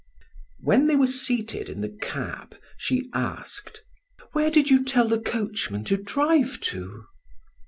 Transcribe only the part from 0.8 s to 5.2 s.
they were seated in the cab, she asked: "Where did you tell the